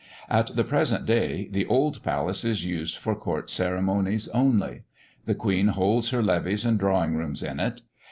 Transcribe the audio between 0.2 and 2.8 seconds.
At the present day, the old palace is